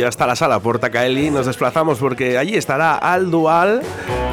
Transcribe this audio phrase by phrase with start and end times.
[0.00, 3.82] Y hasta la sala Portacaeli nos desplazamos porque allí estará Al Dual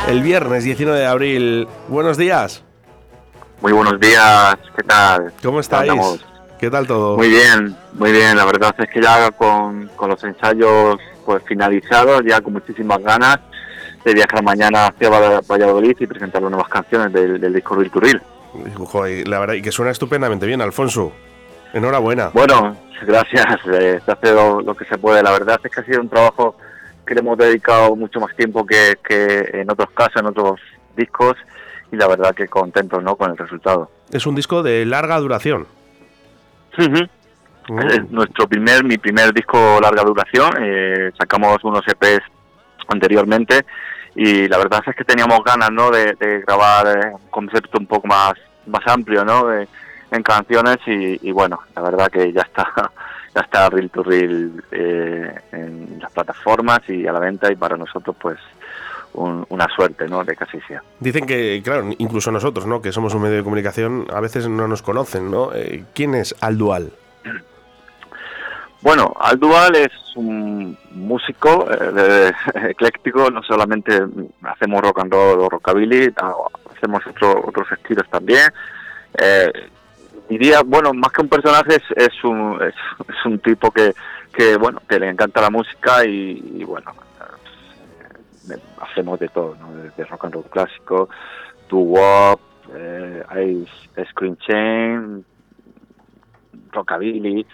[0.07, 1.67] el viernes 19 de abril.
[1.89, 2.63] Buenos días.
[3.59, 5.33] Muy buenos días, ¿qué tal?
[5.43, 5.91] ¿Cómo estáis?
[6.57, 7.17] ¿Qué tal todo?
[7.17, 8.37] Muy bien, muy bien.
[8.37, 13.37] La verdad es que ya con, con los ensayos pues finalizados, ya con muchísimas ganas
[14.05, 18.21] de viajar mañana hacia Valladolid y presentar las nuevas canciones del, del disco Ril
[19.25, 21.11] La verdad, y que suena estupendamente bien, Alfonso.
[21.73, 22.29] Enhorabuena.
[22.33, 23.45] Bueno, gracias.
[23.67, 25.21] Eh, se hace lo, que se puede.
[25.21, 26.55] La verdad es que ha sido un trabajo
[27.05, 30.59] que le hemos dedicado mucho más tiempo que, que en otros casos, en otros
[30.95, 31.35] discos,
[31.91, 33.15] y la verdad que contento ¿no?
[33.15, 33.89] con el resultado.
[34.11, 35.67] Es un disco de larga duración.
[36.77, 40.51] Es nuestro primer, mi primer disco larga duración.
[40.61, 42.23] Eh, sacamos unos EPs
[42.87, 43.65] anteriormente
[44.15, 45.91] y la verdad es que teníamos ganas, ¿no?
[45.91, 46.15] De,
[46.45, 48.33] grabar eh, un concepto un poco más
[48.67, 49.49] más amplio, ¿no?
[50.11, 52.71] En canciones y, bueno, la verdad que ya está
[53.35, 57.77] ya está Reel to Reel eh, en las plataformas y a la venta y para
[57.77, 58.39] nosotros pues
[59.13, 60.23] una suerte, ¿no?
[60.23, 60.83] De así sea.
[60.99, 62.81] Dicen que, claro, incluso nosotros, ¿no?
[62.81, 65.53] Que somos un medio de comunicación, a veces no nos conocen, ¿no?
[65.53, 66.91] Eh, ¿Quién es Aldual?
[68.81, 72.31] Bueno, Aldual es un músico eh,
[72.69, 74.01] ecléctico, no solamente
[74.43, 76.13] hacemos rock and roll o rockabilly,
[76.75, 78.51] hacemos otros estilos también.
[79.19, 79.51] Eh,
[80.29, 83.93] diría, bueno, más que un personaje es, un, es, un tipo que,
[84.33, 86.93] que, bueno, que le encanta la música y bueno,
[88.81, 89.75] hacemos de todo, ¿no?
[89.75, 91.09] desde rock and roll clásico,
[91.69, 92.39] doo wop,
[92.73, 93.65] eh,
[94.11, 95.25] screen chain,
[96.71, 97.45] rockabilly, y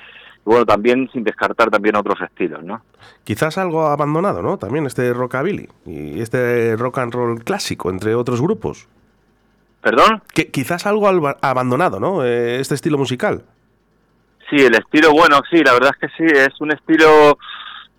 [0.46, 2.82] bueno, también sin descartar también otros estilos, ¿no?
[3.24, 4.58] Quizás algo abandonado, ¿no?
[4.58, 8.90] También este rockabilly y este rock and roll clásico, entre otros grupos.
[9.84, 10.24] ¿Perdón?
[10.34, 11.10] Que quizás algo
[11.42, 12.24] abandonado, ¿no?
[12.24, 13.44] Eh, este estilo musical.
[14.50, 17.38] Sí, el estilo, bueno, sí, la verdad es que sí, es un estilo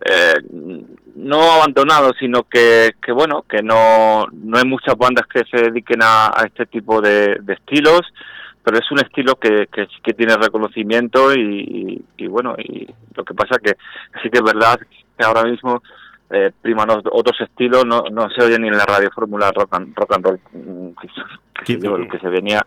[0.04, 0.34] eh,
[1.16, 6.00] no abandonado, sino que, que, bueno, que no, no hay muchas bandas que se dediquen
[6.02, 8.00] a, este tipo de, estilos,
[8.62, 13.24] pero es un estilo que, que sí que tiene reconocimiento y, y, bueno, y lo
[13.24, 13.76] que pasa que
[14.22, 14.78] sí que es verdad
[15.18, 15.82] que ahora mismo
[16.34, 19.94] eh, priman otros estilos, no, no se oye ni en la radio fórmula rock and,
[19.96, 20.88] rock and roll, mm,
[21.64, 21.78] que,
[22.08, 22.60] que se venía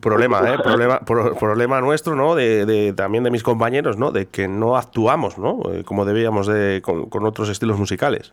[0.00, 0.58] problema, ¿eh?
[0.62, 2.34] problema, problema nuestro, ¿no?
[2.34, 4.12] De, también de mis compañeros, ¿no?
[4.12, 5.60] De que no actuamos, ¿no?
[5.72, 8.32] Eh, como debíamos de, con, otros estilos musicales.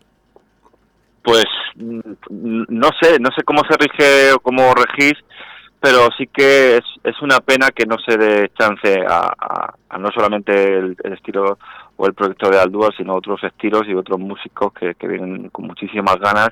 [1.24, 1.46] Pues
[1.76, 2.00] mm,
[2.70, 5.18] no sé, no sé cómo se rige o cómo regís,
[5.80, 10.78] pero sí que es, es una pena que no se dé chance a, no solamente
[10.78, 11.58] el, estilo
[11.96, 15.68] o el proyecto de Aldúa, sino otros estilos y otros músicos que, que vienen con
[15.68, 16.50] muchísimas ganas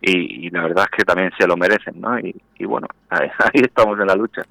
[0.00, 2.18] y, la verdad es que también se lo merecen, ¿no?
[2.20, 4.42] Y, bueno, ahí, estamos en la lucha.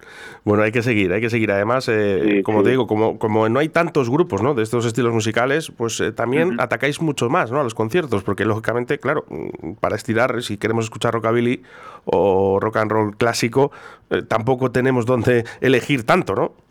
[0.44, 1.52] Bueno, hay que seguir, hay que seguir.
[1.52, 4.54] Además, eh, como te digo, como, como no hay tantos grupos, ¿no?
[4.56, 7.62] De estos estilos musicales, pues eh, también atacáis mucho más, ¿no?
[7.62, 11.64] A los conciertos, porque lógicamente, claro, mm, para estirar, si queremos escuchar rockabilly
[12.04, 13.72] o rock and roll clásico,
[14.10, 16.67] eh, tampoco tenemos donde elegir tanto, ¿no?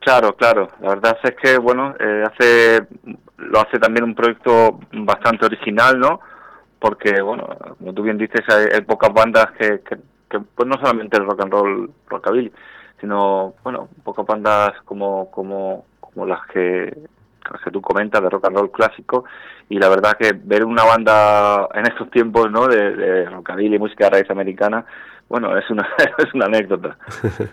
[0.00, 0.68] Claro, claro.
[0.80, 1.94] La verdad es que, bueno,
[2.26, 2.86] hace
[3.36, 6.20] lo hace también un proyecto bastante original, ¿no?
[6.80, 7.46] porque, bueno,
[7.78, 11.52] como tú bien dices, hay, pocas bandas que, que, pues no solamente el rock and
[11.52, 12.50] roll, rockabilly,
[13.00, 16.96] sino, bueno, pocas bandas como, como, como las que,
[17.52, 19.26] las que tú comentas de rock and roll clásico,
[19.68, 24.06] y la verdad que ver una banda en estos tiempos, ¿no?, de, de rockabilly, música
[24.06, 24.86] de raíz americana,
[25.30, 25.88] bueno, es una,
[26.18, 26.96] es una anécdota.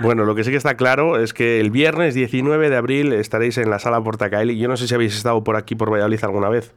[0.00, 3.58] Bueno, lo que sí que está claro es que el viernes 19 de abril estaréis
[3.58, 4.58] en la sala Portacaeli.
[4.58, 6.74] Yo no sé si habéis estado por aquí, por Valladolid, alguna vez.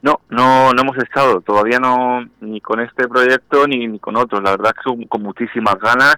[0.00, 4.42] No, no, no hemos estado, todavía no, ni con este proyecto ni, con otros.
[4.42, 6.16] La verdad es que con muchísimas ganas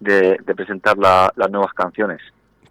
[0.00, 2.20] de, presentar las nuevas canciones.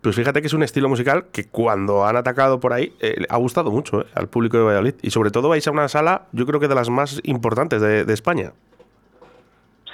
[0.05, 3.37] Pues fíjate que es un estilo musical que cuando han atacado por ahí eh, ha
[3.37, 4.93] gustado mucho eh, al público de Valladolid.
[5.01, 8.13] Y sobre todo vais a una sala, yo creo que de las más importantes de,
[8.13, 8.51] España.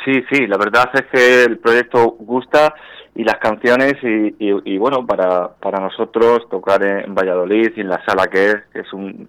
[0.03, 2.73] Sí, sí, la verdad es que el proyecto gusta
[3.13, 8.27] y las canciones y, bueno, para, para nosotros tocar en Valladolid y en la sala
[8.27, 9.27] que es, que es un,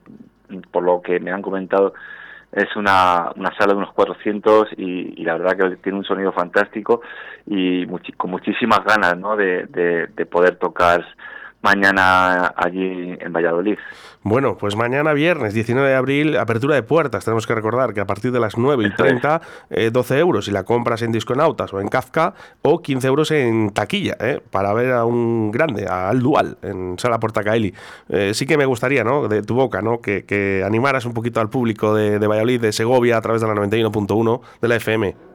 [0.70, 1.92] por lo que me han comentado,
[2.52, 7.02] es una, una sala de unos 400 y, la verdad que tiene un sonido fantástico
[7.46, 7.86] y
[8.16, 9.36] con muchísimas ganas ¿no?
[9.36, 11.04] de, de poder tocar
[11.62, 13.78] mañana allí en Valladolid.
[14.24, 17.24] Bueno, pues mañana viernes 19 de abril, apertura de puertas.
[17.24, 19.40] Tenemos que recordar que a partir de las 9 y 30,
[19.90, 23.70] 12 eh, euros si la compras en Disconautas o en Kafka, o 15 euros en
[23.70, 27.74] taquilla, eh, para ver a un grande, al Dual, en Sala Portacaeli.
[28.08, 29.26] Eh, sí que me gustaría, ¿no?
[29.26, 30.00] De tu boca, ¿no?
[30.00, 30.22] Que,
[30.64, 34.40] animaras un poquito al público de, de Valladolid, de Segovia, a través de la 91.1
[34.60, 35.31] de la FM.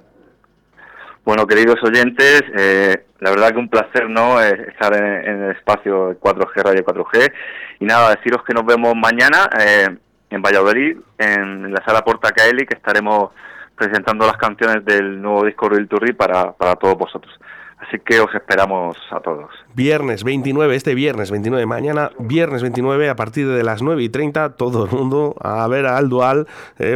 [1.27, 6.17] Bueno, queridos oyentes, eh, la verdad que un placer no eh, estar en, el espacio
[6.21, 7.33] 4G Radio 4G
[7.81, 9.89] y nada, deciros que nos vemos mañana eh,
[10.29, 13.31] en Valladolid, en la sala Porta Caeli, que estaremos
[13.75, 17.37] presentando las canciones del nuevo disco Real Turri para, para todos vosotros.
[17.77, 19.51] Así que os esperamos a todos.
[19.73, 24.55] Viernes 29, este viernes 29, mañana viernes 29 a partir de las 9 y 30,
[24.55, 26.47] todo el mundo a ver a Aldual,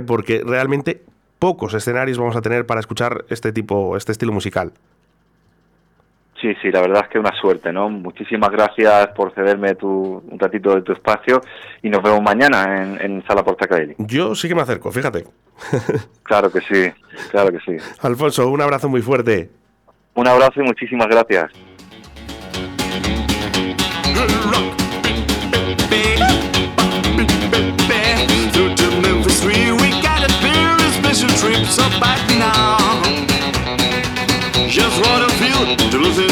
[0.07, 1.01] porque realmente
[1.41, 4.73] pocos escenarios vamos a tener para escuchar este tipo, este estilo musical.
[6.39, 7.89] Sí, sí, la verdad es que una suerte, ¿no?
[7.89, 11.41] Muchísimas gracias por cederme tu, un ratito de tu espacio
[11.81, 13.95] y nos vemos mañana en, en Sala Portacaeli.
[13.97, 15.25] Yo sí que me acerco, fíjate.
[16.23, 16.91] claro que sí,
[17.31, 17.77] claro que sí.
[18.01, 19.49] Alfonso, un abrazo muy fuerte.
[20.13, 21.51] Un abrazo y muchísimas gracias.
[31.81, 32.77] Up back now.
[34.67, 36.30] Just what I feel to losing time.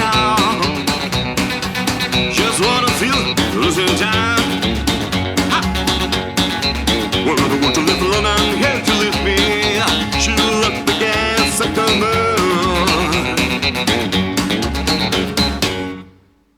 [0.00, 0.39] now.